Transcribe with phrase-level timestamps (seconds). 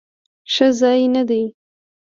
[0.53, 1.43] ښه ځای نه دی؟